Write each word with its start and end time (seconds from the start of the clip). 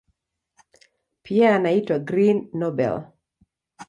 Pia 1.23 1.51
inaitwa 1.57 1.99
"Green 1.99 2.49
Nobel". 2.53 2.99